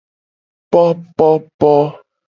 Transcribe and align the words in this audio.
Popopo. 0.71 1.73